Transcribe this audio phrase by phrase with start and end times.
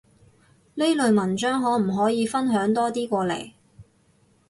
[0.73, 3.51] 呢類文章可唔可以分享多啲過嚟？